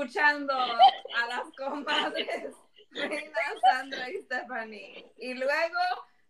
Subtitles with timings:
[0.00, 2.54] escuchando a las comadres
[2.92, 3.38] Reina,
[3.70, 5.12] Sandra y Stephanie.
[5.18, 5.78] Y luego,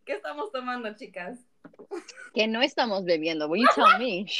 [0.04, 1.38] ¿qué estamos tomando, chicas?
[2.34, 3.48] Que no estamos bebiendo.
[3.48, 4.26] Will you tell me?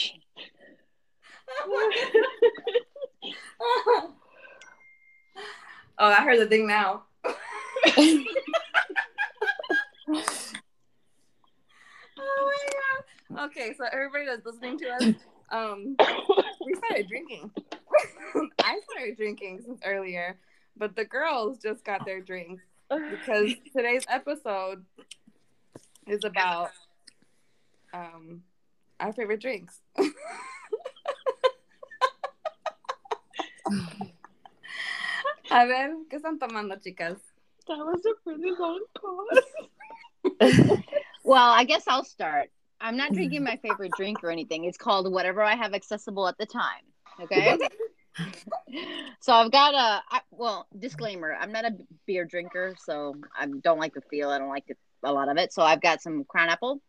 [5.99, 7.05] oh, I heard the thing now.
[7.25, 7.35] oh
[12.19, 13.05] my god.
[13.47, 15.15] Okay, so everybody that's listening to us,
[15.51, 15.97] um,
[16.67, 17.51] we started drinking.
[18.63, 20.39] I started drinking since earlier,
[20.77, 24.85] but the girls just got their drinks because today's episode
[26.07, 26.71] is about
[27.93, 28.43] um
[28.99, 29.81] our favorite drinks.
[35.53, 37.19] A ver, ¿qué están tomando, chicas?
[37.67, 40.79] That was a pretty long pause.
[41.25, 42.51] well, I guess I'll start.
[42.81, 44.65] I'm not drinking my favorite drink or anything.
[44.65, 46.85] It's called whatever I have accessible at the time.
[47.23, 47.59] Okay.
[49.21, 51.35] so I've got a I, well disclaimer.
[51.39, 54.31] I'm not a beer drinker, so I don't like the feel.
[54.31, 55.53] I don't like the, a lot of it.
[55.53, 56.81] So I've got some Crown Apple,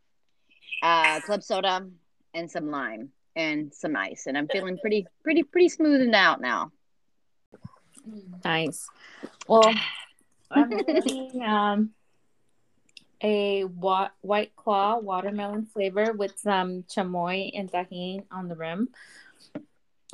[0.83, 1.87] uh, club soda,
[2.33, 6.41] and some lime and some ice, and I'm feeling pretty, pretty, pretty smooth and out
[6.41, 6.71] now.
[8.43, 8.89] Nice.
[9.47, 9.73] Well,
[10.49, 11.91] I'm making um,
[13.23, 18.89] a wa- white claw watermelon flavor with some chamoy and Tajín on the rim.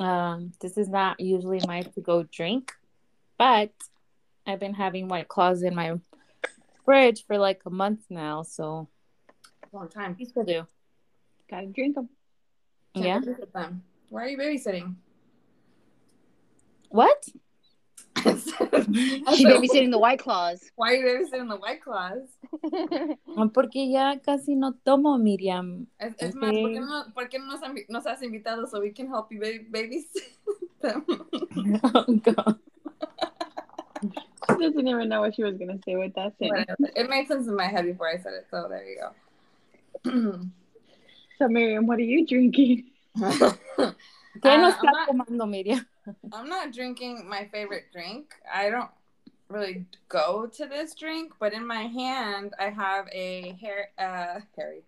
[0.00, 2.72] Um, this is not usually my to go drink,
[3.36, 3.72] but
[4.46, 5.98] I've been having white claws in my
[6.84, 8.88] fridge for like a month now, so
[9.72, 10.14] Long time.
[10.18, 10.66] these will do.
[11.50, 12.08] Gotta drink them.
[12.94, 13.18] Yeah.
[13.20, 13.82] Babysit them.
[14.08, 14.94] Why are you babysitting?
[16.90, 17.28] What?
[19.34, 20.70] She's babysitting the white claws.
[20.76, 22.26] Why are you babysitting the white claws?
[23.54, 25.86] Porque ya casi no tomo, Miriam.
[26.00, 28.80] Es, es más, ¿por qué no, por qué no nos, han- nos has invitado so
[28.80, 30.32] we can help you ba- babysit
[30.80, 31.04] them?
[31.94, 32.58] Oh, God.
[34.02, 36.66] She doesn't even know what she was gonna say with that sentence.
[36.78, 36.92] Whatever.
[36.96, 40.48] It made sense in my head before I said it, so there you go.
[41.38, 42.84] So Miriam, what are you drinking?
[43.16, 45.84] ¿Qué Uh, no I'm está not- tomando, Miriam?
[46.32, 48.34] I'm not drinking my favorite drink.
[48.52, 48.90] I don't
[49.48, 54.82] really go to this drink, but in my hand I have a hair uh Harry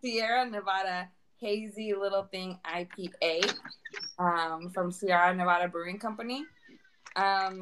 [0.00, 1.08] Sierra Nevada
[1.38, 3.54] hazy little thing IPA
[4.18, 6.44] um from Sierra Nevada Brewing Company.
[7.16, 7.60] Um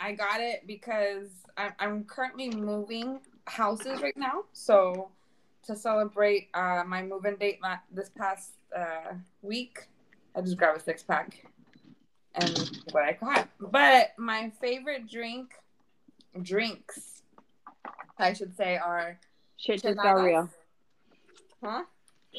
[0.00, 4.44] I got it because I'm, I'm currently moving houses right now.
[4.52, 5.10] So
[5.66, 9.88] to celebrate uh, my move-in date la- this past uh, week,
[10.36, 11.44] I just grabbed a six pack
[12.38, 13.48] and what I got.
[13.60, 15.52] But my favorite drink,
[16.42, 17.22] drinks,
[18.18, 19.18] I should say, are
[19.56, 20.48] Shit just got real.
[21.62, 21.82] huh?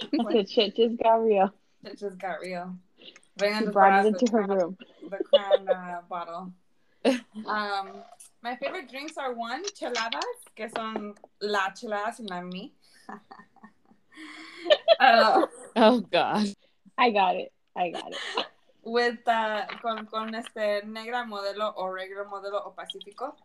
[0.01, 1.53] I said shit just got real.
[1.83, 2.75] It just got real.
[3.41, 4.77] Reina She brought brought it into the her crown- room.
[5.09, 6.51] The crown uh, bottle.
[7.47, 8.03] Um,
[8.43, 10.21] my favorite drinks are one cheladas,
[10.55, 12.73] que son la chelada sin la mi.
[14.99, 15.45] uh,
[15.75, 16.45] Oh, God.
[16.97, 17.51] I got it.
[17.75, 18.17] I got it.
[18.89, 23.35] With uh, con, con este negra modelo o regular modelo o Pacifico.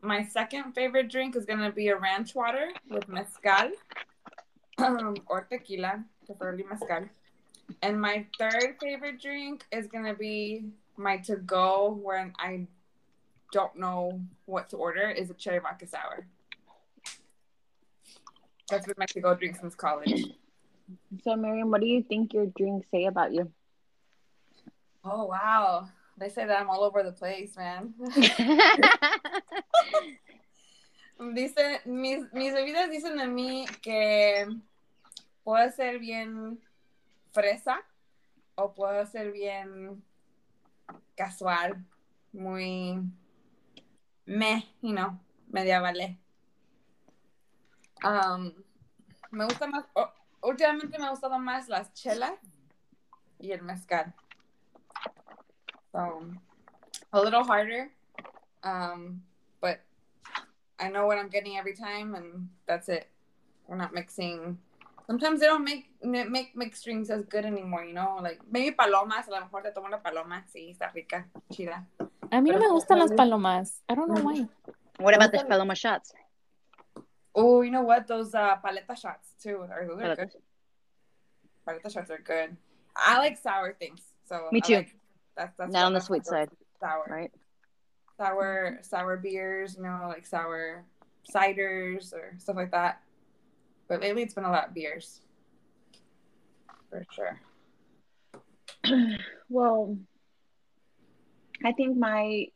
[0.00, 3.70] My second favorite drink is gonna be a ranch water with mezcal
[5.26, 7.04] or tequila, preferably mezcal.
[7.82, 10.64] And my third favorite drink is gonna be
[10.96, 12.66] my to go when I
[13.52, 16.26] don't know what to order is a cherry vodka sour.
[18.70, 20.24] That's been my to go drink since college.
[21.24, 23.50] So Miriam, what do you think your drinks say about you?
[25.04, 25.88] Oh wow.
[26.16, 27.94] They say that I'm all over the place, man.
[31.34, 34.46] Dice, mis, mis bebidas dicen de mí que
[35.42, 36.60] puedo ser bien
[37.32, 37.82] fresa
[38.54, 40.02] o puedo ser bien
[41.16, 41.84] casual,
[42.32, 43.02] muy
[44.26, 46.18] me, you know, media vale.
[48.04, 48.52] Um,
[49.32, 49.86] me gusta más,
[50.40, 52.34] últimamente me ha gustado más las chelas
[53.40, 54.14] y el mezcal.
[55.98, 56.22] So,
[57.12, 57.90] a little harder,
[58.62, 59.20] um,
[59.60, 59.80] but
[60.78, 63.08] I know what I'm getting every time, and that's it.
[63.66, 64.58] We're not mixing.
[65.08, 68.20] Sometimes they don't make make mixed drinks as good anymore, you know.
[68.22, 69.26] Like maybe palomas.
[69.26, 70.44] A lo mejor te tomo una paloma.
[70.46, 71.84] Sí, está rica, chida.
[72.30, 73.82] A mí no me gustan las palomas.
[73.88, 74.46] I don't know why.
[75.00, 76.12] what about the Paloma shots?
[77.34, 78.06] Oh, you know what?
[78.06, 79.66] Those uh, paleta shots too.
[79.68, 80.30] Are those are good.
[81.66, 81.82] Paletas.
[81.82, 82.56] Paleta shots are good.
[82.94, 84.00] I like sour things.
[84.28, 84.74] So Me I too.
[84.76, 84.97] like-
[85.38, 86.50] that's that's Not on the sweet side,
[86.80, 87.04] Sour.
[87.08, 87.30] right?
[88.18, 90.84] sour sour beers, you know, like sour
[91.32, 93.00] ciders or stuff like that.
[93.88, 95.20] But lately it's been a lot of beers.
[96.90, 97.40] For sure.
[99.50, 99.96] Well,
[101.64, 102.46] I think my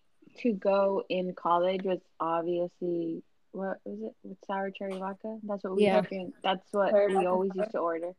[0.40, 5.38] to go in college was obviously what was it with sour cherry vodka?
[5.44, 5.96] That's what we Yeah.
[6.00, 6.34] would drink.
[6.42, 7.28] That's what Cherry we vodka.
[7.30, 8.12] always used to order.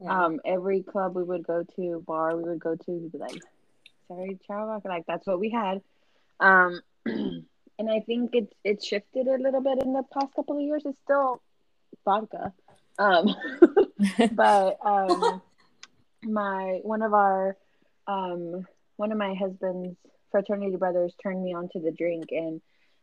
[0.00, 0.24] Yeah.
[0.24, 3.42] Um, every club we would go to, bar we would go to, we'd be like,
[4.10, 4.80] sorry, cherry.
[4.84, 5.80] Like that's what we had.
[6.40, 10.62] Um, and I think it's it's shifted a little bit in the past couple of
[10.62, 10.82] years.
[10.84, 11.40] It's still
[12.04, 12.52] vodka.
[12.98, 13.34] Um,
[14.32, 15.42] but um,
[16.24, 17.56] my one of our
[18.06, 18.66] um,
[18.96, 19.96] one of my husband's
[20.30, 22.60] fraternity brothers turned me on to the drink and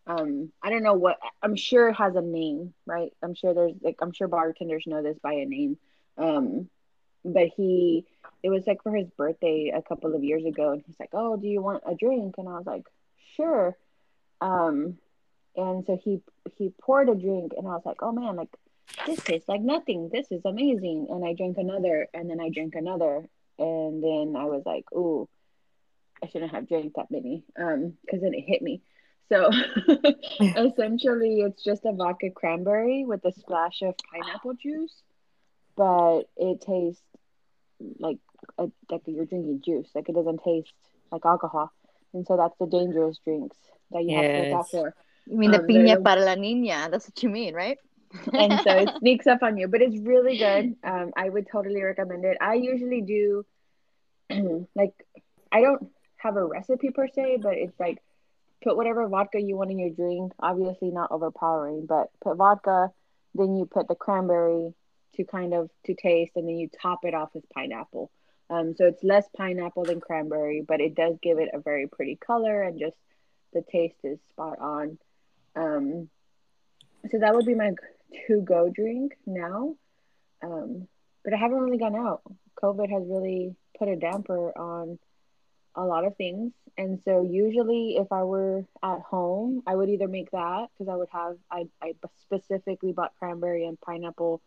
[0.08, 3.74] um i don't know what i'm sure it has a name right i'm sure there's
[3.82, 5.78] like i'm sure bartenders know this by a name
[6.18, 6.70] um
[7.34, 8.06] but he
[8.44, 11.38] it was like for his birthday a couple of years ago and he's like oh
[11.38, 12.36] do you want a drink?
[12.38, 12.86] And i was like
[13.36, 13.78] sure.
[14.42, 14.98] Um
[15.56, 16.22] and so he
[16.58, 18.50] he poured a drink and i was like oh man like
[19.06, 20.10] this tastes like nothing.
[20.12, 21.08] This is amazing.
[21.10, 23.28] And i drank another and then i drank another
[23.60, 25.28] and then i was like ooh
[26.24, 28.82] I shouldn't have drank that many um because then it hit me.
[29.30, 29.50] So
[30.42, 35.04] essentially it's just a vodka cranberry with a splash of pineapple juice,
[35.76, 37.02] but it tastes
[38.00, 38.18] like
[38.58, 39.90] a, like you're drinking juice.
[39.96, 40.74] Like it doesn't taste
[41.12, 41.72] like alcohol.
[42.14, 43.58] And so that's the dangerous drinks
[43.92, 44.96] that you have to look out for.
[45.28, 46.90] You mean the Um, they're piña the- para la niña?
[46.90, 47.78] That's what you mean, right?
[48.34, 50.76] and so it sneaks up on you, but it's really good.
[50.84, 52.38] Um, I would totally recommend it.
[52.40, 53.46] I usually do
[54.76, 54.94] like
[55.52, 58.02] I don't have a recipe per se, but it's like
[58.64, 60.34] put whatever vodka you want in your drink.
[60.40, 62.92] Obviously not overpowering, but put vodka,
[63.36, 64.74] then you put the cranberry
[65.16, 68.12] to kind of to taste, and then you top it off with pineapple.
[68.50, 72.16] Um, so it's less pineapple than cranberry, but it does give it a very pretty
[72.16, 72.96] color, and just
[73.54, 74.98] the taste is spot on.
[75.56, 76.10] Um,
[77.12, 77.72] so that would be my
[78.28, 79.76] to go drink now.
[80.42, 80.88] Um,
[81.24, 82.22] but I haven't really gone out.
[82.62, 84.98] COVID has really put a damper on
[85.76, 86.54] a lot of things.
[86.78, 90.96] And so usually if I were at home, I would either make that because I
[90.96, 94.42] would have I, I specifically bought cranberry and pineapple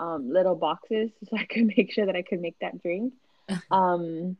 [0.00, 3.14] um, little boxes so I could make sure that I could make that drink.
[3.70, 4.36] Um,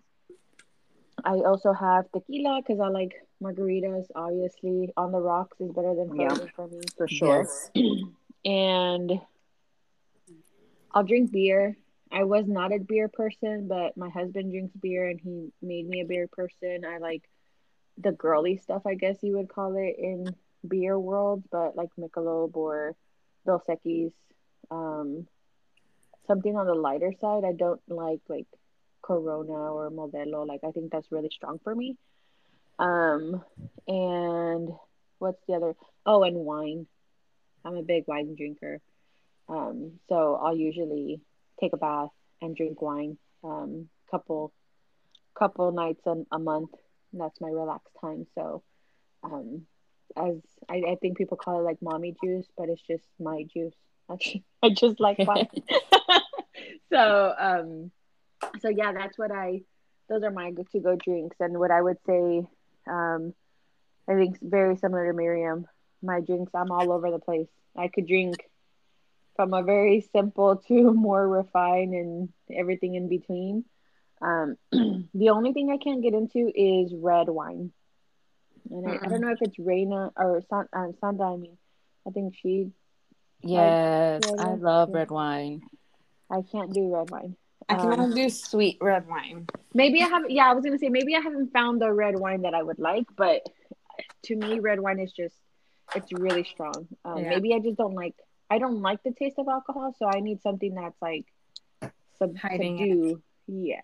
[1.24, 3.12] I also have tequila because I like
[3.42, 4.06] margaritas.
[4.14, 6.36] Obviously, on the rocks is better than Yeah.
[6.54, 7.48] for me For sure.
[7.48, 7.70] Yes.
[8.44, 9.20] and
[10.92, 11.76] I'll drink beer.
[12.12, 16.00] I was not a beer person, but my husband drinks beer and he made me
[16.00, 16.84] a beer person.
[16.84, 17.22] I like
[17.98, 20.34] the girly stuff, I guess you would call it in
[20.66, 22.94] beer world, but like Michelob or
[23.46, 24.12] Dos Equis,
[24.70, 25.26] um,
[26.26, 27.44] something on the lighter side.
[27.44, 28.46] I don't like like
[29.02, 30.46] Corona or Modelo.
[30.46, 31.96] Like I think that's really strong for me.
[32.78, 33.42] Um,
[33.86, 34.70] and
[35.18, 35.74] what's the other?
[36.06, 36.86] Oh, and wine.
[37.64, 38.80] I'm a big wine drinker.
[39.48, 41.20] Um, so I'll usually
[41.60, 43.18] take a bath and drink wine.
[43.44, 44.52] Um, couple
[45.38, 46.70] couple nights a, a month.
[47.12, 48.26] That's my relaxed time.
[48.34, 48.62] So
[49.22, 49.66] um,
[50.16, 50.36] as
[50.68, 53.74] I, I think people call it like mommy juice, but it's just my juice.
[54.62, 55.48] I just like wine.
[56.92, 57.90] so um,
[58.60, 59.62] so yeah, that's what I.
[60.08, 62.42] Those are my to go drinks, and what I would say.
[62.88, 63.34] Um,
[64.08, 65.66] I think very similar to Miriam.
[66.02, 67.46] My drinks, I'm all over the place.
[67.76, 68.36] I could drink
[69.36, 73.64] from a very simple to more refined and everything in between.
[74.20, 74.56] Um,
[75.14, 77.72] the only thing I can't get into is red wine.
[78.70, 81.32] And I, I don't know if it's Reina or San, um, Sandra.
[81.32, 81.56] I mean,
[82.06, 82.70] I think she.
[83.42, 85.62] Yes, yeah, I love red wine.
[86.30, 87.36] I can't do red wine.
[87.68, 89.46] I can Um, only do sweet red wine.
[89.74, 90.30] Maybe I haven't.
[90.30, 92.78] Yeah, I was gonna say maybe I haven't found the red wine that I would
[92.78, 93.48] like, but
[94.24, 95.36] to me, red wine is just
[95.94, 96.88] it's really strong.
[97.04, 97.30] Um, Yeah.
[97.30, 98.14] Maybe I just don't like.
[98.48, 101.26] I don't like the taste of alcohol, so I need something that's like
[102.18, 102.88] sub- Hiding it.
[102.90, 103.22] subdue.
[103.46, 103.80] Yeah,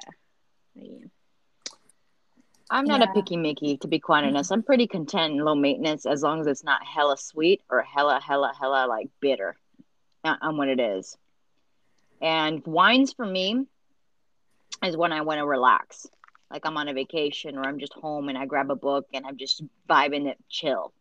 [0.77, 1.11] I am.
[2.71, 3.05] I'm not Yeah.
[3.05, 4.51] a picky Mickey, to be quite honest.
[4.51, 8.21] I'm pretty content and low maintenance as long as it's not hella sweet or hella,
[8.21, 9.57] hella, hella like bitter
[10.25, 11.17] I'm what it is.
[12.21, 13.67] And wines for me
[14.85, 16.07] is when I want to relax.
[16.51, 19.25] Like I'm on a vacation or I'm just home and I grab a book and
[19.27, 20.93] I'm just vibing it chill.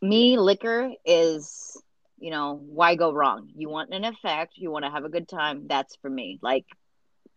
[0.00, 1.80] Me, liquor is,
[2.18, 3.48] you know, why go wrong?
[3.54, 5.66] You want an effect, you want to have a good time.
[5.68, 6.38] That's for me.
[6.42, 6.64] Like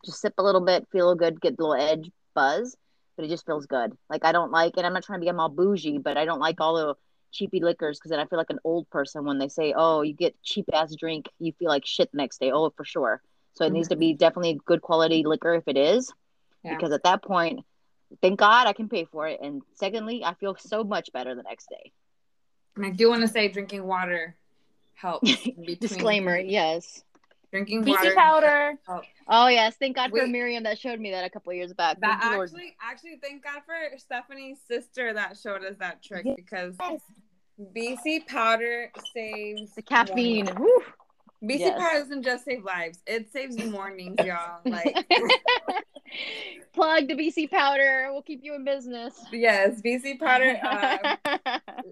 [0.05, 2.75] just sip a little bit, feel good, get a little edge buzz,
[3.15, 3.93] but it just feels good.
[4.09, 6.39] Like I don't like, and I'm not trying to become all bougie, but I don't
[6.39, 6.95] like all the
[7.31, 10.13] cheapy liquors because then I feel like an old person when they say, "Oh, you
[10.13, 13.21] get cheap ass drink, you feel like shit the next day." Oh, for sure.
[13.53, 14.17] So it needs to be mm-hmm.
[14.17, 16.11] definitely good quality liquor if it is,
[16.63, 16.75] Yeah.
[16.75, 17.65] because at that point,
[18.21, 21.43] thank God I can pay for it, and secondly, I feel so much better the
[21.43, 21.91] next day.
[22.75, 24.35] And I do want to say drinking water
[24.93, 25.31] helps.
[25.79, 27.03] Disclaimer: Yes.
[27.51, 28.15] Drinking BC water.
[28.15, 28.73] powder.
[29.27, 31.99] Oh yes, thank God for Miriam that showed me that a couple years back.
[31.99, 32.49] That Thank you, Lord.
[32.49, 36.35] actually, actually, thank God for Stephanie's sister that showed us that trick Yes.
[36.37, 36.75] because
[37.75, 40.47] BC powder saves the caffeine.
[40.47, 41.79] BC Yes.
[41.79, 44.61] powder doesn't just save lives; it saves mornings, y'all.
[44.65, 44.95] Like,
[46.73, 48.09] Plug the BC powder.
[48.11, 49.13] We'll keep you in business.
[49.31, 50.57] yes, BC powder.
[51.25, 51.37] Uh,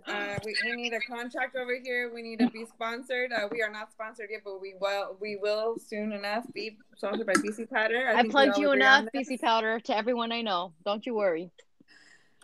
[0.07, 2.11] uh, we, we need a contract over here.
[2.13, 3.31] We need to be sponsored.
[3.31, 7.27] Uh, we are not sponsored yet, but we will we will soon enough be sponsored
[7.27, 8.11] by BC powder.
[8.15, 9.05] I we plugged you enough.
[9.15, 10.73] BC powder to everyone I know.
[10.85, 11.51] Don't you worry.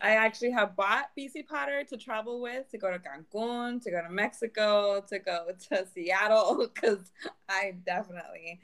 [0.02, 4.02] I actually have bought BC powder to travel with, to go to Cancun, to go
[4.02, 7.12] to Mexico, to go to Seattle, because
[7.48, 8.60] I definitely,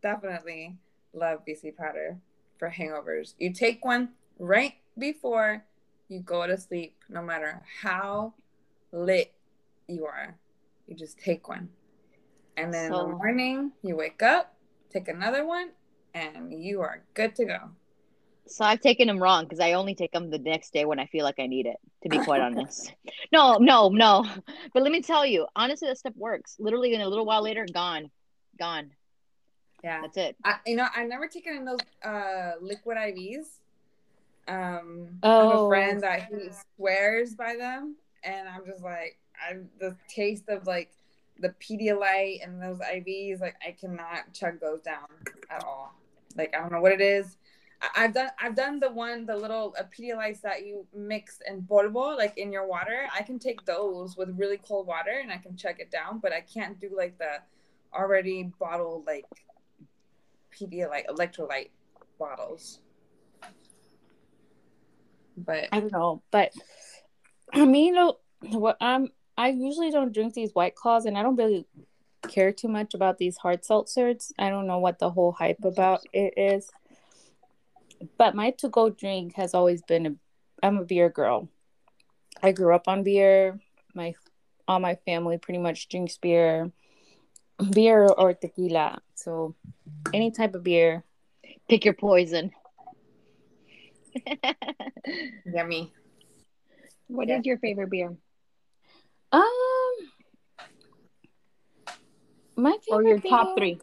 [0.00, 0.76] definitely
[1.12, 2.18] love BC powder
[2.58, 3.34] for hangovers.
[3.38, 5.64] You take one right before
[6.08, 8.34] you go to sleep, no matter how
[8.92, 9.32] lit
[9.88, 10.36] you are.
[10.86, 11.68] You just take one.
[12.56, 14.54] And then in the morning, you wake up,
[14.90, 15.70] take another one,
[16.14, 17.58] and you are good to go.
[18.48, 21.06] So I've taken them wrong because I only take them the next day when I
[21.06, 21.76] feel like I need it.
[22.04, 22.94] To be quite honest.
[23.32, 24.24] No, no, no.
[24.72, 26.56] But let me tell you, honestly, that stuff works.
[26.58, 28.10] Literally, in a little while later, gone,
[28.58, 28.90] gone.
[29.82, 30.00] Yeah.
[30.02, 30.36] That's it.
[30.44, 33.46] I, you know, I've never taken in those uh, liquid IVs.
[34.48, 35.66] Um, I have Oh.
[35.66, 40.66] a friend that he swears by them, and I'm just like, I'm the taste of
[40.66, 40.92] like
[41.40, 43.40] the Pedialyte and those IVs.
[43.40, 45.06] Like, I cannot chug those down
[45.50, 45.94] at all.
[46.36, 47.36] Like, I don't know what it is.
[47.82, 51.60] I- I've done I've done the one the little uh, Pedialytes that you mix in
[51.62, 53.06] polvo like in your water.
[53.14, 56.32] I can take those with really cold water and I can chug it down, but
[56.32, 57.42] I can't do like the
[57.92, 59.26] already bottled like
[60.58, 61.68] Pedialyte electrolyte
[62.18, 62.80] bottles.
[65.36, 66.52] But I don't know, but
[67.52, 69.08] I mean, you know, what I'm.
[69.38, 71.66] I usually don't drink these white claws, and I don't really
[72.28, 74.32] care too much about these hard seltzers.
[74.38, 76.70] I don't know what the whole hype about it is.
[78.18, 80.14] But my to-go drink has always been a.
[80.62, 81.48] I'm a beer girl.
[82.42, 83.60] I grew up on beer.
[83.94, 84.14] My
[84.68, 86.72] all my family pretty much drinks beer,
[87.70, 89.00] beer or tequila.
[89.14, 89.54] So
[90.12, 91.04] any type of beer.
[91.68, 92.52] Pick your poison.
[95.44, 95.92] yummy.
[97.08, 97.40] What is Yeah.
[97.44, 98.16] your favorite beer?
[99.32, 99.42] Um,
[102.56, 103.78] my favorite Or your top three?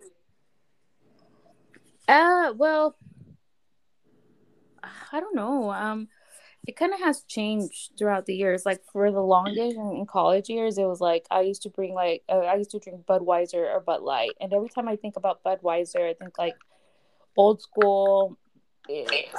[2.08, 2.96] Uh, well,
[5.12, 5.72] I don't know.
[5.72, 6.10] Um,
[6.68, 8.66] it kind of has changed throughout the years.
[8.66, 11.94] Like for the longest in, in college years, it was like I used to bring
[11.94, 15.16] like uh, I used to drink Budweiser or Bud Light, and every time I think
[15.18, 16.56] about Budweiser, I think like
[17.36, 18.38] old school.
[18.88, 19.32] It,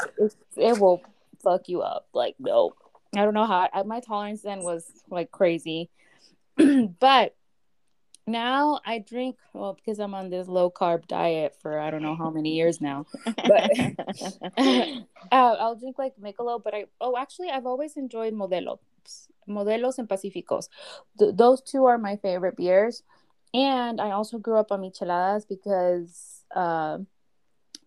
[0.56, 1.02] it, will
[1.42, 2.08] fuck you up.
[2.12, 2.74] Like no,
[3.14, 3.68] I don't know how.
[3.72, 5.90] I, my tolerance then was like crazy,
[6.56, 7.34] but
[8.26, 12.16] now I drink well because I'm on this low carb diet for I don't know
[12.16, 13.06] how many years now.
[13.24, 13.70] But
[14.56, 14.96] uh,
[15.32, 18.78] I'll drink like Michelob, but I oh actually I've always enjoyed Modelos,
[19.48, 20.68] Modelos and Pacificos.
[21.18, 23.02] Th- those two are my favorite beers,
[23.52, 26.98] and I also grew up on micheladas because uh,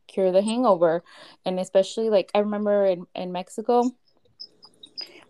[0.07, 1.03] cure the hangover,
[1.45, 3.91] and especially like I remember in in Mexico,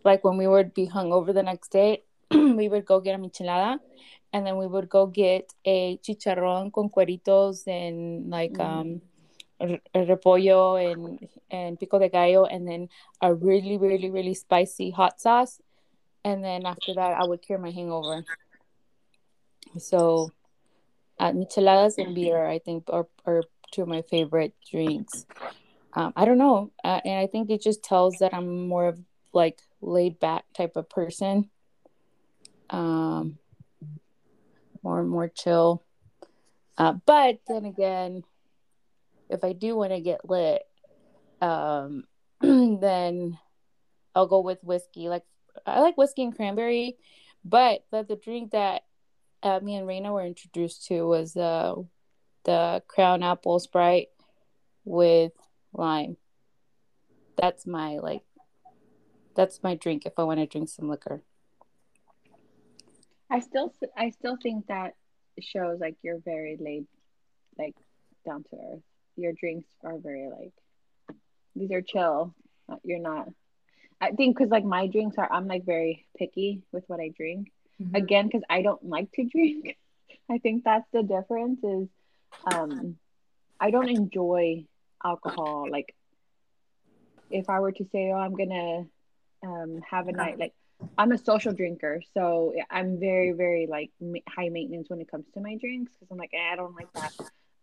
[0.03, 3.79] like when we would be hungover the next day, we would go get a michelada.
[4.33, 8.61] And then we would go get a chicharrón con cueritos and like Mm.
[8.61, 9.01] um
[9.95, 11.19] repollo and
[11.49, 12.89] and pico de gallo and then
[13.21, 15.59] a really really really spicy hot sauce
[16.23, 18.25] and then after that i would cure my hangover
[19.79, 20.31] so
[21.19, 25.25] uh, micheladas and beer i think are, are two of my favorite drinks.
[25.93, 28.99] Um, i don't know uh, and i think it just tells that i'm more of
[29.33, 31.49] like laid back type of person.
[32.69, 33.37] Um
[34.83, 35.83] more more chill.
[36.77, 38.23] Uh, but then again
[39.29, 40.63] if I do want to get lit,
[41.41, 42.05] um,
[42.41, 43.37] then
[44.15, 45.09] I'll go with whiskey.
[45.09, 45.23] Like
[45.65, 46.97] I like whiskey and cranberry,
[47.43, 48.83] but the, the drink that
[49.43, 51.75] uh, me and Reina were introduced to was uh,
[52.47, 54.07] the Crown Apple Sprite
[54.85, 55.33] with
[55.73, 56.17] lime.
[57.37, 58.23] That's my like.
[59.35, 61.21] That's my drink if I want to drink some liquor.
[63.29, 64.95] I still, I still think that
[65.39, 66.87] shows like you're very laid,
[67.59, 67.75] like
[68.25, 68.81] down to earth.
[69.15, 70.53] Your drinks are very like
[71.55, 72.33] these are chill.
[72.83, 73.27] You're not.
[73.99, 77.51] I think because like my drinks are, I'm like very picky with what I drink.
[77.81, 77.95] Mm-hmm.
[77.95, 79.77] Again, because I don't like to drink.
[80.29, 81.63] I think that's the difference.
[81.63, 81.87] Is
[82.45, 82.97] um,
[83.59, 84.65] I don't enjoy
[85.03, 85.67] alcohol.
[85.69, 85.95] Like
[87.29, 88.85] if I were to say, oh, I'm gonna
[89.43, 90.53] um have a night like
[90.97, 95.25] I'm a social drinker, so I'm very, very like ma- high maintenance when it comes
[95.33, 97.11] to my drinks because I'm like, eh, I don't like that.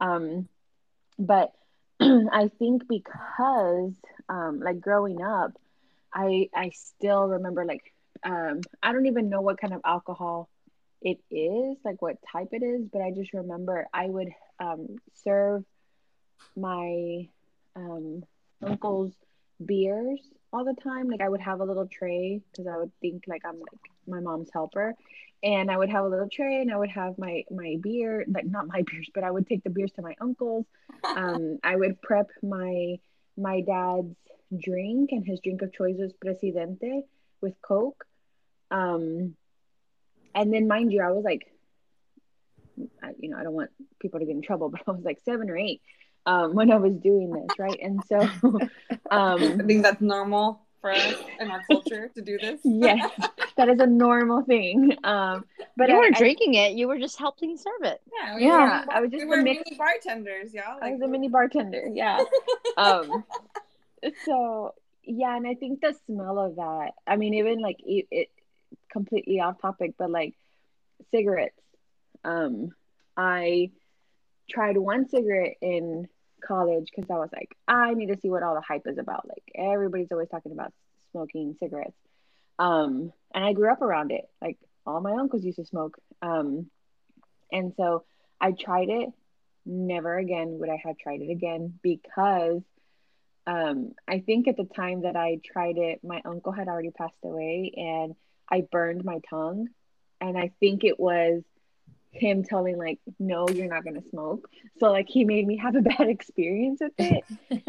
[0.00, 0.48] Um,
[1.18, 1.52] but
[2.00, 3.94] I think because
[4.28, 5.52] um, like growing up,
[6.12, 7.92] I I still remember like
[8.24, 10.48] um, I don't even know what kind of alcohol
[11.02, 15.64] it is, like what type it is, but I just remember I would um, serve
[16.56, 17.28] my
[17.76, 18.24] um,
[18.62, 19.12] uncle's
[19.64, 20.20] beers
[20.52, 21.08] all the time.
[21.08, 24.20] Like I would have a little tray because I would think like I'm like my
[24.20, 24.94] mom's helper,
[25.42, 28.46] and I would have a little tray and I would have my my beer, like
[28.46, 30.66] not my beers, but I would take the beers to my uncle's.
[31.16, 32.98] Um, I would prep my
[33.36, 34.14] my dad's
[34.56, 37.02] drink, and his drink of choice was Presidente
[37.40, 38.04] with Coke.
[38.70, 39.34] Um,
[40.34, 41.46] and then mind you, I was like,
[43.02, 45.20] I, you know, I don't want people to get in trouble, but I was like
[45.24, 45.80] seven or eight
[46.26, 47.78] um, when I was doing this, right?
[47.82, 48.20] And so,
[49.10, 52.60] um, I think that's normal for us in our culture to do this.
[52.64, 53.10] yes,
[53.56, 54.96] that is a normal thing.
[55.04, 55.44] Um,
[55.76, 58.00] but you weren't I- drinking it; you were just helping serve it.
[58.12, 60.78] Yeah, Yeah, were, I was just we were mix- mini bartenders, y'all.
[60.82, 61.88] I was a mini bartender.
[61.92, 62.22] Yeah.
[62.76, 63.24] um
[64.24, 64.74] so
[65.06, 68.28] yeah and i think the smell of that i mean even like it, it
[68.92, 70.34] completely off topic but like
[71.10, 71.58] cigarettes
[72.24, 72.70] um
[73.16, 73.70] i
[74.50, 76.08] tried one cigarette in
[76.46, 79.26] college because i was like i need to see what all the hype is about.
[79.26, 80.72] Like everybody's always talking about
[81.12, 81.96] smoking cigarettes.
[82.58, 84.28] Um and i grew up around it.
[84.42, 85.98] Like all my uncles used to smoke.
[86.20, 86.70] Um
[87.50, 88.04] and so
[88.40, 89.10] i tried it.
[89.64, 92.62] Never again would i have tried it again because
[93.46, 97.12] um, I think at the time that I tried it, my uncle had already passed
[97.22, 98.14] away and
[98.50, 99.68] I burned my tongue.
[100.20, 101.42] And I think it was
[102.14, 104.48] him telling, like, no, you're not going to smoke.
[104.78, 107.24] So, like, he made me have a bad experience with it.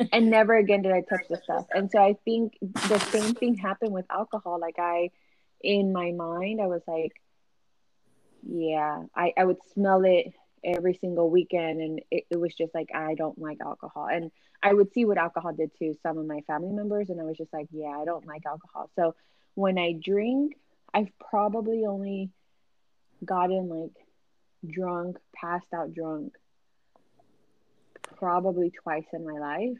[0.12, 1.66] and never again did I touch the stuff.
[1.72, 4.60] And so I think the same thing happened with alcohol.
[4.60, 5.12] Like, I,
[5.62, 7.14] in my mind, I was like,
[8.48, 10.34] yeah, I, I would smell it
[10.64, 11.82] every single weekend.
[11.82, 14.08] And it, it was just like, I don't like alcohol.
[14.12, 17.24] And I would see what alcohol did to some of my family members, and I
[17.24, 18.90] was just like, yeah, I don't like alcohol.
[18.96, 19.14] So
[19.54, 20.58] when I drink,
[20.92, 22.32] I've probably only
[23.24, 24.05] gotten like
[24.72, 26.34] drunk, passed out drunk,
[28.18, 29.78] probably twice in my life.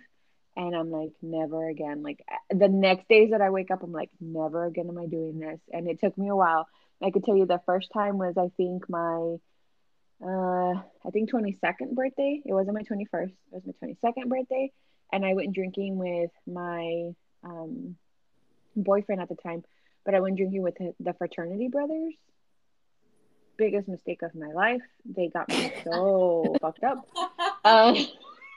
[0.58, 2.02] And I'm like, never again.
[2.02, 5.40] Like the next days that I wake up, I'm like, never again am I doing
[5.40, 5.60] this.
[5.72, 6.68] And it took me a while.
[7.04, 9.36] I could tell you the first time was, I think, my
[10.24, 10.74] uh
[11.06, 12.42] I think 22nd birthday.
[12.46, 13.32] It wasn't my 21st.
[13.32, 14.72] It was my 22nd birthday
[15.12, 17.12] and I went drinking with my
[17.44, 17.96] um
[18.76, 19.64] boyfriend at the time,
[20.04, 22.14] but I went drinking with the- the fraternity brothers.
[23.58, 24.82] Biggest mistake of my life.
[25.06, 27.08] They got me so fucked up.
[27.64, 27.96] Uh,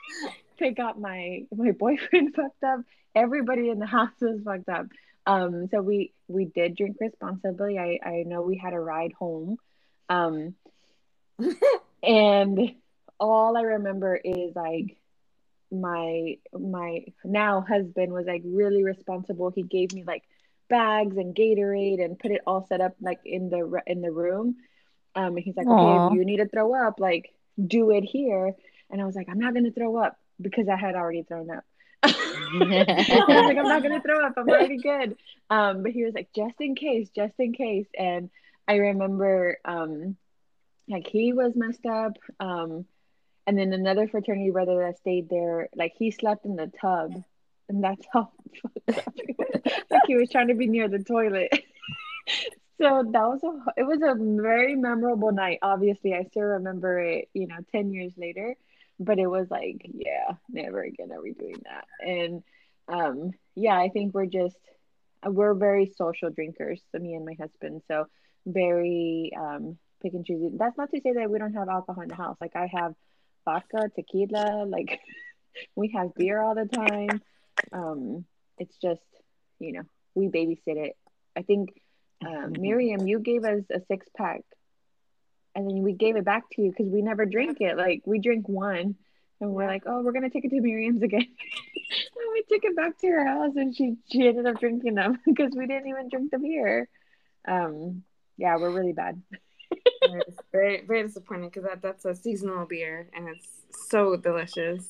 [0.59, 2.81] they got my my boyfriend fucked up.
[3.15, 4.87] Everybody in the house was fucked up.
[5.27, 7.79] Um, so we we did drink responsibly.
[7.79, 9.59] I I know we had a ride home.
[10.09, 10.55] Um,
[12.03, 12.75] and
[13.21, 14.97] all I remember is like
[15.71, 19.51] my my now husband was like really responsible.
[19.51, 20.23] He gave me like
[20.69, 24.57] bags and Gatorade and put it all set up like in the in the room.
[25.15, 27.33] Um, and he's like, okay, if you need to throw up, like
[27.65, 28.55] do it here.
[28.91, 31.65] And I was like, I'm not gonna throw up because I had already thrown up.
[32.03, 32.09] I
[32.49, 34.35] was like, I'm not gonna throw up.
[34.37, 35.17] I'm already good.
[35.51, 37.87] Um, but he was like, just in case, just in case.
[37.99, 38.31] And
[38.67, 40.17] I remember, um,
[40.89, 42.17] like he was messed up.
[42.39, 42.87] Um,
[43.47, 47.23] and then another fraternity brother that stayed there, like he slept in the tub,
[47.69, 48.31] and that's how
[48.63, 49.73] fucked up he was.
[49.91, 51.51] like he was trying to be near the toilet.
[52.81, 55.59] so that was a it was a very memorable night.
[55.63, 57.29] Obviously, I still remember it.
[57.35, 58.55] You know, ten years later,
[59.01, 61.87] but it was like, yeah, never again are we doing that.
[62.01, 62.43] And
[62.89, 64.57] um, yeah, I think we're just
[65.25, 67.83] we're very social drinkers, me and my husband.
[67.89, 68.07] So
[68.47, 70.53] very um pick and choose.
[70.57, 72.37] That's not to say that we don't have alcohol in the house.
[72.41, 72.95] Like I have
[73.45, 75.01] vodka, tequila, like
[75.77, 77.21] we have beer all the time.
[77.73, 78.25] Um,
[78.59, 79.03] it's just,
[79.59, 79.83] you know,
[80.15, 80.97] we babysit it.
[81.37, 81.71] I think
[82.25, 84.43] uh, Miriam, you gave us a six pack,
[85.55, 87.77] and then we gave it back to you because we never drink it.
[87.77, 88.97] Like we drink one,
[89.41, 91.21] and we're like, oh, we're gonna take it to Miriam's again.
[91.27, 95.19] and we took it back to her house, and she she ended up drinking them
[95.27, 96.89] because we didn't even drink the beer.
[97.47, 98.03] Um,
[98.37, 99.21] yeah, we're really bad.
[100.03, 103.49] It's very very disappointing because that, that's a seasonal beer and it's
[103.89, 104.89] so delicious.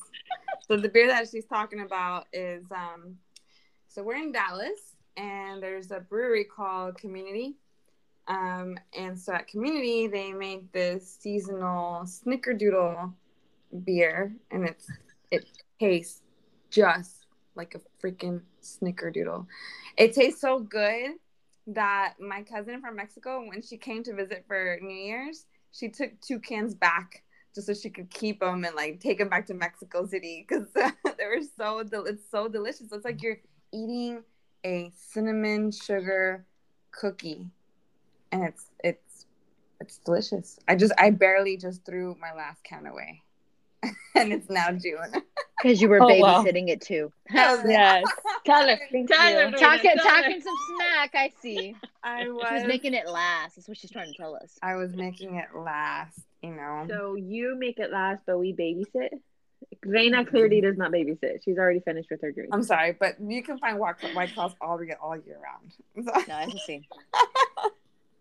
[0.67, 3.17] So the beer that she's talking about is um
[3.87, 4.88] so we're in Dallas
[5.19, 7.55] and there's a brewery called Community.
[8.27, 13.13] Um and so at Community they make this seasonal snickerdoodle
[13.83, 14.87] beer and it's
[15.31, 15.45] it
[15.79, 16.21] tastes
[16.69, 19.45] just like a freaking snickerdoodle.
[19.97, 21.11] It tastes so good
[21.67, 26.19] that my cousin from Mexico, when she came to visit for New Year's, she took
[26.21, 29.53] two cans back just so she could keep them and like take them back to
[29.53, 32.91] Mexico City because they were so del- it's so delicious.
[32.91, 33.39] It's like you're
[33.73, 34.23] eating
[34.65, 36.45] a cinnamon sugar
[36.91, 37.47] cookie,
[38.31, 39.25] and it's it's
[39.79, 40.59] it's delicious.
[40.67, 43.21] I just I barely just threw my last can away,
[44.15, 44.97] and it's now June.
[45.61, 46.41] Because you were Oh, wow.
[46.41, 47.11] babysitting it too.
[47.33, 48.07] Yes.
[48.45, 49.51] Tyler, thank Tyler.
[49.51, 51.13] Talking, talking some smack.
[51.15, 51.75] I see.
[52.01, 53.57] I She was was making it last.
[53.57, 54.57] That's what she's trying to tell us.
[54.63, 56.17] I was making it last.
[56.41, 56.85] You know.
[56.87, 59.09] So you make it last, but we babysit.
[59.85, 60.29] Reina mm-hmm.
[60.29, 61.43] clearly does not babysit.
[61.43, 62.49] She's already finished with her drink.
[62.51, 65.73] I'm sorry, but you can find white, white claws all year all year round.
[65.95, 66.85] So- No, that's the same.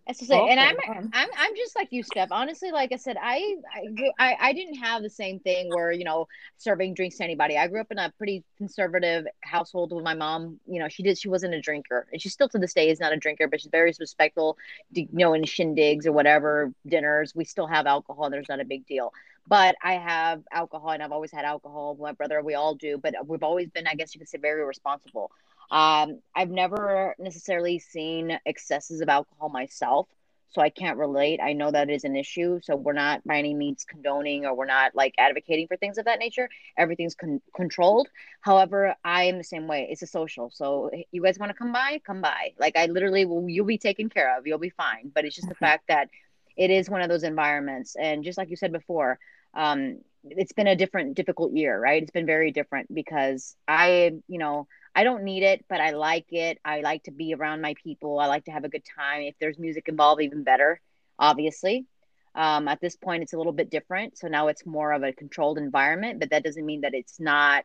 [0.09, 0.49] That's the same.
[0.49, 0.77] and I'm
[1.13, 2.31] I'm I'm just like you, Steph.
[2.31, 6.05] Honestly, like I said, I, I I I didn't have the same thing where you
[6.05, 7.59] know serving drinks to anybody.
[7.59, 10.61] I grew up in a pretty conservative household with my mom.
[10.67, 13.01] You know, she did she wasn't a drinker, and she still to this day is
[13.01, 14.57] not a drinker, but she's very respectful.
[14.95, 18.25] You know, in shindigs or whatever dinners, we still have alcohol.
[18.25, 19.13] and There's not a big deal.
[19.49, 21.97] But I have alcohol, and I've always had alcohol.
[21.99, 24.65] My brother, we all do, but we've always been, I guess you could say, very
[24.65, 25.31] responsible.
[25.71, 30.09] Um, I've never necessarily seen excesses of alcohol myself
[30.51, 31.41] so I can't relate.
[31.43, 32.61] I know that is an issue.
[32.63, 36.07] So we're not by any means condoning or we're not like advocating for things of
[36.07, 36.49] that nature.
[36.77, 38.09] Everything's con- controlled.
[38.41, 39.89] However, I am the same way.
[39.91, 40.51] It's a social.
[40.51, 42.01] So you guys want to come by?
[42.07, 42.55] Come by.
[42.59, 43.49] Like I literally will.
[43.49, 44.47] You'll be taken care of.
[44.47, 45.13] You'll be fine.
[45.15, 46.09] But it's just the fact that
[46.57, 49.21] it is one of those environments, and just like you said before,
[49.59, 52.03] um, it's been a different, difficult year, right?
[52.03, 54.67] It's been very different because I, you know.
[54.95, 56.59] I don't need it, but I like it.
[56.65, 58.19] I like to be around my people.
[58.19, 59.23] I like to have a good time.
[59.23, 60.81] If there's music involved, even better,
[61.21, 61.87] obviously.
[62.35, 64.19] Um, at this point, it's a little bit different.
[64.19, 67.65] So now it's more of a controlled environment, but that doesn't mean that it's not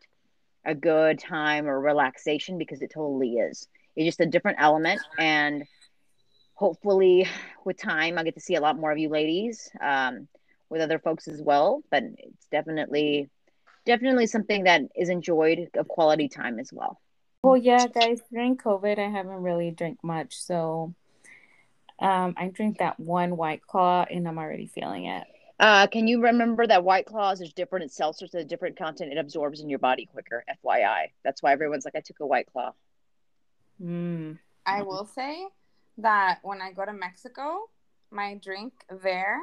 [0.64, 3.68] a good time or relaxation because it totally is.
[3.96, 5.02] It's just a different element.
[5.18, 5.64] And
[6.54, 7.28] hopefully,
[7.66, 10.28] with time, I'll get to see a lot more of you ladies um,
[10.70, 11.84] with other folks as well.
[11.90, 13.30] But it's definitely,
[13.86, 17.00] definitely something that is enjoyed of quality time as well.
[17.44, 20.36] Well, yeah, guys, during COVID, I haven't really drank much.
[20.36, 20.94] So
[22.00, 25.24] um, I drink that one White Claw and I'm already feeling it.
[25.60, 27.86] Uh, can you remember that White Claws is different?
[27.86, 30.44] It's seltzer, so the different content it absorbs in your body quicker.
[30.66, 32.72] FYI, that's why everyone's like, I took a White Claw.
[33.82, 34.40] Mm.
[34.66, 35.46] I will say
[36.00, 37.70] that when I go to Mexico,
[38.10, 38.74] my drink
[39.04, 39.40] there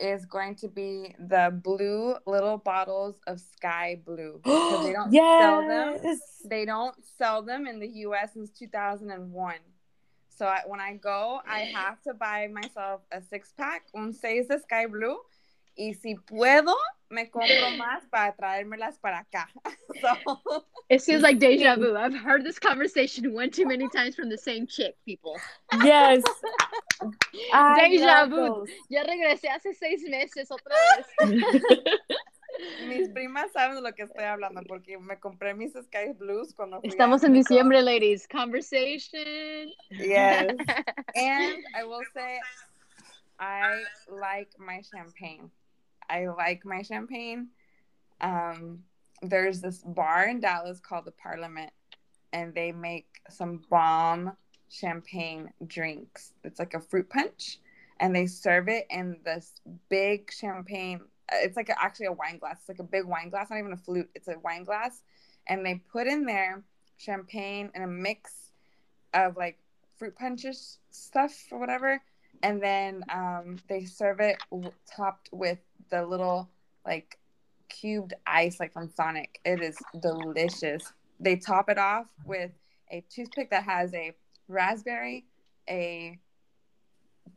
[0.00, 6.18] is going to be the blue little bottles of Sky Blue they don't sell them.
[6.44, 8.32] They don't sell them in the U.S.
[8.34, 9.54] since 2001.
[10.28, 14.46] So I, when I go, I have to buy myself a six pack, un seis
[14.46, 15.18] de Sky Blue,
[15.76, 16.74] y si puedo,
[17.10, 19.48] me compro más para traérmelas para acá.
[20.00, 21.96] So It seems like deja vu.
[21.96, 25.36] I've heard this conversation one too many times from the same chick, people.
[25.84, 26.22] Yes.
[27.52, 28.36] I Deja vu.
[28.36, 28.70] those.
[28.88, 31.34] Ya regresé hace seis meses otra vez.
[32.88, 36.80] mis primas saben de lo que estoy hablando porque me compré mis Sky Blues cuando
[36.80, 38.26] fui a Estamos en diciembre, ladies.
[38.26, 39.70] Conversation.
[39.90, 40.56] Yes.
[41.14, 42.40] And I will say,
[43.38, 45.50] I like my champagne.
[46.10, 47.48] I like my champagne.
[48.20, 48.80] Um,
[49.22, 51.70] there's this bar in Dallas called the Parliament,
[52.32, 54.32] and they make some bomb
[54.68, 56.32] champagne drinks.
[56.44, 57.58] It's like a fruit punch,
[58.00, 59.52] and they serve it in this
[59.88, 61.00] big champagne.
[61.32, 62.58] It's like a, actually a wine glass.
[62.60, 64.10] It's like a big wine glass, not even a flute.
[64.14, 65.02] It's a wine glass,
[65.46, 66.64] and they put in there
[66.96, 68.50] champagne and a mix
[69.14, 69.58] of like
[69.96, 72.00] fruit punches stuff or whatever
[72.42, 74.38] and then um, they serve it
[74.86, 75.58] topped with
[75.90, 76.48] the little
[76.86, 77.18] like
[77.68, 79.40] cubed ice like from sonic.
[79.44, 80.92] It is delicious.
[81.18, 82.50] They top it off with
[82.90, 84.12] a toothpick that has a
[84.48, 85.24] raspberry
[85.68, 86.18] a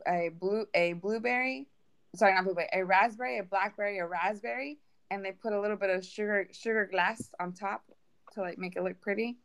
[0.06, 1.68] a blue a blueberry
[2.16, 4.78] sorry not blueberry a raspberry a blackberry a raspberry
[5.10, 7.84] and they put a little bit of sugar sugar glass on top
[8.32, 9.36] to like make it look pretty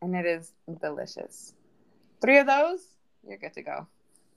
[0.00, 1.54] and it is delicious.
[2.22, 2.80] Three of those
[3.26, 3.86] you're good to go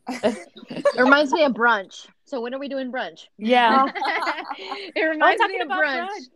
[0.10, 2.08] It reminds me of brunch.
[2.26, 3.26] So when are we doing brunch?
[3.38, 3.86] Yeah.
[4.58, 6.08] it Oh, reminds me of about brunch.
[6.08, 6.28] brunch.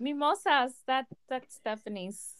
[0.00, 0.74] Mimosas.
[0.86, 2.34] That that's Stephanie's.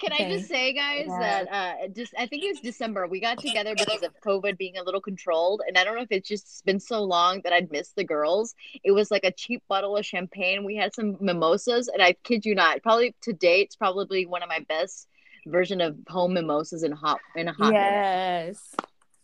[0.00, 1.18] Can I just say, guys, Yes.
[1.20, 3.06] that uh, just I think it was December.
[3.06, 6.10] We got together because of COVID being a little controlled, and I don't know if
[6.10, 8.54] it's just been so long that I'd missed the girls.
[8.82, 10.64] It was like a cheap bottle of champagne.
[10.64, 14.42] We had some mimosas, and I kid you not, probably to date, it's probably one
[14.42, 15.06] of my best
[15.46, 17.72] version of home mimosas in hot in a hot.
[17.72, 17.80] minute.
[17.82, 18.74] Yes.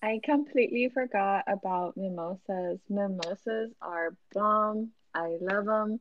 [0.07, 2.79] I completely forgot about mimosas.
[2.89, 4.91] Mimosas are bomb.
[5.13, 5.99] I love them.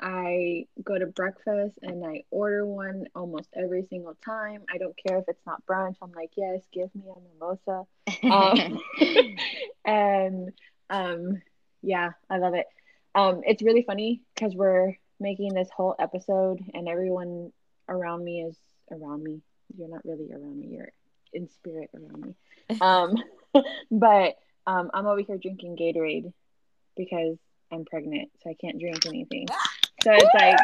[0.00, 4.62] I go to breakfast and I order one almost every single time.
[4.72, 5.96] I don't care if it's not brunch.
[6.00, 7.86] I'm like, yes, give me a mimosa.
[8.22, 8.80] Um,
[9.84, 10.52] and
[10.88, 11.42] um,
[11.82, 12.66] yeah, I love it.
[13.16, 17.52] um, it's really funny because we're making this whole episode, and everyone
[17.88, 18.56] around me is
[18.92, 19.40] around me.
[19.76, 20.68] You're not really around me.
[20.68, 20.92] You're
[21.32, 22.34] in spirit around me.
[22.80, 23.16] Um,
[23.90, 24.36] but
[24.66, 26.32] um, I'm over here drinking Gatorade
[26.96, 27.36] because
[27.72, 29.46] I'm pregnant, so I can't drink anything.
[30.02, 30.58] So it's like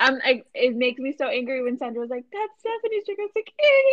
[0.00, 3.22] I'm like it makes me so angry when Sandra was like, "That's Stephanie's drink." I
[3.22, 3.84] was like, "It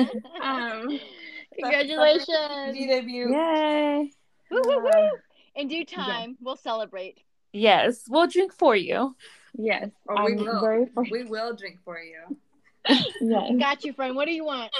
[0.00, 1.00] is." um,
[1.58, 2.76] Congratulations.
[2.76, 3.32] V debut.
[3.32, 4.10] Yay.
[4.50, 5.10] Woo, woo, woo.
[5.54, 7.18] In due time, we'll celebrate.
[7.52, 9.16] Yes, we'll drink for you.
[9.56, 10.60] yes, Or we will.
[10.60, 12.36] very We will drink for you.
[13.20, 13.52] Yes.
[13.58, 14.16] Got you, friend.
[14.16, 14.72] What do you want?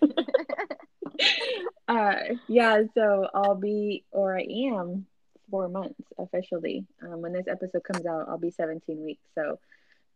[1.88, 2.14] uh
[2.48, 5.06] yeah so i'll be or i am
[5.50, 9.58] four months officially um, when this episode comes out i'll be 17 weeks so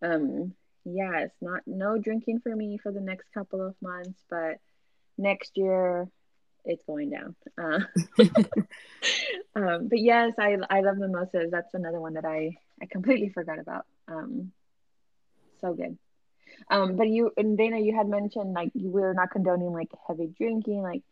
[0.03, 0.55] um
[0.85, 4.59] yeah it's not no drinking for me for the next couple of months but
[5.19, 6.09] next year
[6.65, 7.81] it's going down uh,
[9.57, 13.59] um but yes i i love mimosas that's another one that i i completely forgot
[13.59, 14.53] about um
[15.61, 15.99] so good
[16.71, 20.83] um but you and dana you had mentioned like we're not condoning like heavy drinking
[20.83, 21.03] like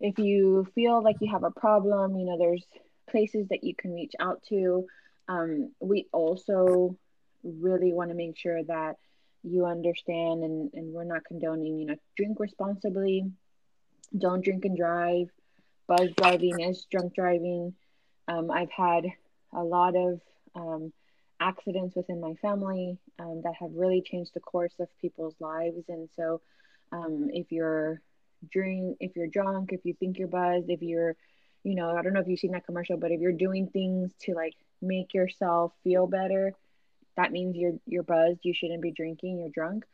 [0.00, 2.64] if you feel like you have a problem, you know, there's
[3.10, 4.86] places that you can reach out to.
[5.28, 6.96] Um, we also
[7.42, 8.96] really want to make sure that
[9.42, 13.30] you understand and, and we're not condoning, you know, drink responsibly,
[14.16, 15.28] don't drink and drive.
[15.86, 17.74] Buzz driving is drunk driving.
[18.28, 19.06] Um, I've had
[19.52, 20.20] a lot of
[20.54, 20.92] um,
[21.40, 25.84] accidents within my family um, that have really changed the course of people's lives.
[25.88, 26.40] And so,
[26.92, 28.00] um, if you're
[28.52, 31.16] drink if you're drunk if you think you're buzzed if you're
[31.64, 34.12] you know i don't know if you've seen that commercial but if you're doing things
[34.20, 36.54] to like make yourself feel better
[37.18, 38.38] that means you're you're buzzed.
[38.44, 39.40] You shouldn't be drinking.
[39.40, 39.84] You're drunk.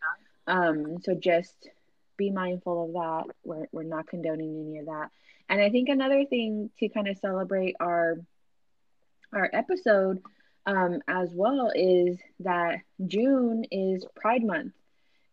[0.47, 1.71] Um so just
[2.17, 3.35] be mindful of that.
[3.43, 5.11] We're, we're not condoning any of that.
[5.49, 8.19] And i think another thing to kind of celebrate our
[9.33, 10.23] our episode
[10.67, 14.73] um as well is that june is pride month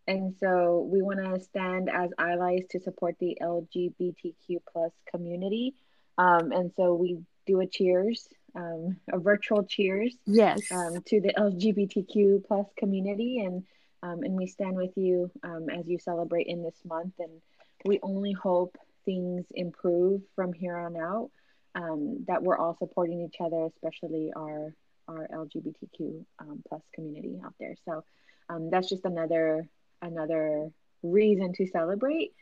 [0.08, 5.76] and so we want to stand as allies to support the LGBTQ plus community.
[6.17, 10.72] Um, and so we do a cheers, um, a virtual cheers Yes.
[10.72, 13.63] um, to the LGBTQ plus community, and
[14.04, 17.13] um, and we stand with you um, as you celebrate in this month.
[17.20, 17.41] And
[17.86, 21.30] we only hope things improve from here on out.
[21.74, 24.74] Um, that we're all supporting each other, especially our
[25.17, 27.76] our LGBTQ um, plus community out there.
[27.86, 28.04] So
[28.50, 29.67] um, that's just another
[30.02, 30.69] another
[31.04, 32.34] reason to celebrate.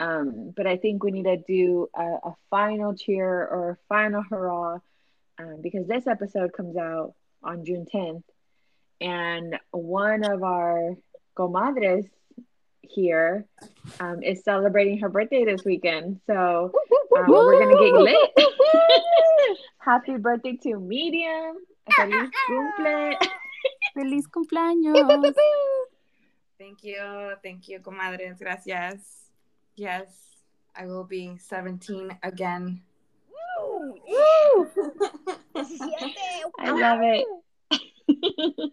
[0.00, 4.22] Um, but I think we need to do a, a final cheer or a final
[4.28, 4.78] hurrah
[5.38, 8.24] um, because this episode comes out on June 10th.
[9.00, 10.96] And one of our
[11.36, 12.08] comadres
[12.80, 13.46] here
[14.00, 16.20] um, is celebrating her birthday this weekend.
[16.26, 16.72] So
[17.16, 18.48] um, we're going to get lit.
[19.78, 21.56] Happy birthday to Miriam.
[21.90, 23.18] Feliz cumple.
[23.94, 25.34] Feliz cumpleaños.
[26.58, 27.34] Thank you.
[27.42, 28.38] Thank you, comadres.
[28.38, 29.30] Gracias.
[29.74, 30.06] Yes,
[30.76, 32.82] I will be 17 again.
[33.58, 33.94] Woo!
[34.06, 34.70] Woo!
[36.58, 37.26] I love it.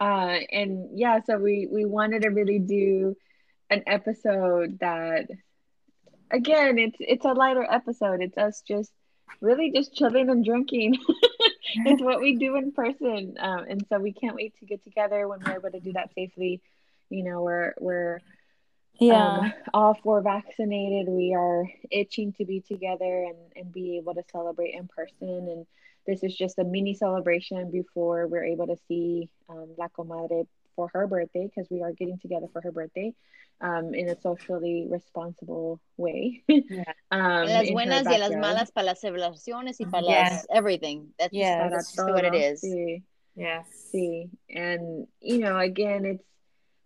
[0.00, 3.16] uh, and yeah, so we we wanted to really do
[3.70, 5.28] an episode that,
[6.30, 8.22] again, it's it's a lighter episode.
[8.22, 8.92] It's us just
[9.40, 10.96] really just chilling and drinking.
[11.74, 15.26] it's what we do in person, um, and so we can't wait to get together
[15.28, 16.60] when we're able to do that safely.
[17.10, 18.20] You know, we're we're
[18.98, 19.38] Yeah.
[19.38, 21.08] um, all four vaccinated.
[21.08, 25.28] We are itching to be together and, and be able to celebrate in person.
[25.28, 25.66] And
[26.06, 30.88] this is just a mini celebration before we're able to see um, La Comadre for
[30.92, 33.12] her birthday because we are getting together for her birthday
[33.60, 36.42] um, in a socially responsible way.
[36.48, 36.84] Yeah.
[37.10, 40.28] um, las buenas y las malas para las celebraciones y para Yeah.
[40.30, 41.08] las everything.
[41.18, 41.58] That's Yeah.
[41.58, 42.60] Para that's just what it is.
[42.60, 42.74] todo, is.
[42.74, 43.02] sí.
[43.34, 43.66] yes.
[43.90, 46.24] see and you know again it's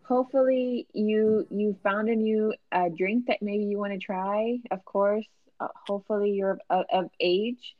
[0.04, 4.84] hopefully you you found a new uh, drink that maybe you want to try of
[4.84, 5.26] course
[5.58, 7.74] uh, hopefully you're of, of age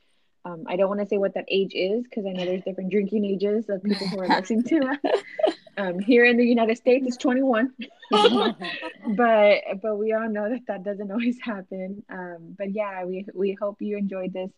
[0.47, 2.91] um, i don't want to say what that age is because i know there's different
[2.91, 4.97] drinking ages of people who are listening to us
[5.77, 7.73] um, here in the united states it's 21
[8.11, 12.03] but but we all know that that doesn't always happen.
[12.09, 14.51] Um, but yeah we we hope you enjoyed this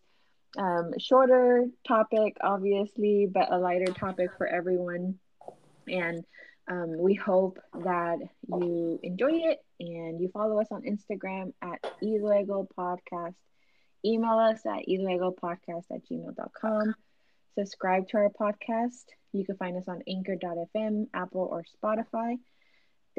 [0.57, 5.17] um, shorter topic obviously but a lighter topic for everyone.
[5.87, 6.23] And
[6.69, 12.67] um, we hope that you enjoy it and you follow us on instagram at eluego
[12.77, 13.33] podcast
[14.05, 16.95] Email us at podcast at gmail.com.
[17.57, 19.05] Subscribe to our podcast.
[19.33, 22.37] You can find us on anchor.fm, Apple, or Spotify.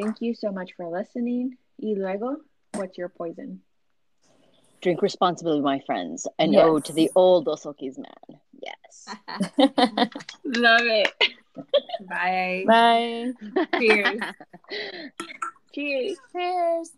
[0.00, 1.56] Thank you so much for listening.
[1.78, 2.36] Y luego,
[2.74, 3.60] what's your poison?
[4.80, 6.26] Drink responsibly, my friends.
[6.38, 6.64] And yes.
[6.66, 8.40] Oh, to the old Osoki's man.
[8.62, 9.14] Yes.
[10.44, 11.12] Love it.
[12.08, 12.64] Bye.
[12.66, 13.32] Bye.
[13.78, 14.20] Cheers.
[15.74, 16.18] Cheers.
[16.32, 16.90] Cheers.